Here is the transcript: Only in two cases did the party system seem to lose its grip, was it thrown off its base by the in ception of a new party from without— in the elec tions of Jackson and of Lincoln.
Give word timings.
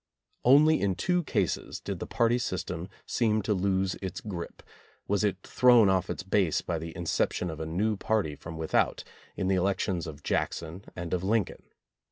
Only 0.43 0.81
in 0.81 0.95
two 0.95 1.23
cases 1.25 1.79
did 1.79 1.99
the 1.99 2.07
party 2.07 2.39
system 2.39 2.89
seem 3.05 3.43
to 3.43 3.53
lose 3.53 3.93
its 4.01 4.19
grip, 4.19 4.63
was 5.07 5.23
it 5.23 5.37
thrown 5.43 5.89
off 5.89 6.09
its 6.09 6.23
base 6.23 6.61
by 6.61 6.79
the 6.79 6.89
in 6.97 7.03
ception 7.03 7.51
of 7.51 7.59
a 7.59 7.67
new 7.67 7.97
party 7.97 8.33
from 8.35 8.57
without— 8.57 9.03
in 9.37 9.47
the 9.47 9.57
elec 9.57 9.77
tions 9.77 10.07
of 10.07 10.23
Jackson 10.23 10.85
and 10.95 11.13
of 11.13 11.23
Lincoln. 11.23 11.61